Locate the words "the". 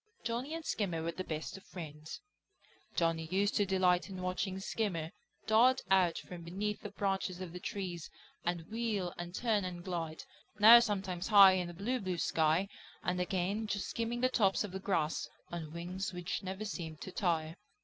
1.11-1.23, 6.81-6.89, 7.53-7.59, 11.67-11.73, 14.21-14.27, 14.71-14.79